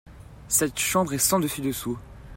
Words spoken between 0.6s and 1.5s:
chambre est sens